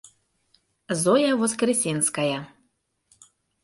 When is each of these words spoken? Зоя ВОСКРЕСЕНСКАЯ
Зоя 1.01 1.31
ВОСКРЕСЕНСКАЯ 1.39 2.37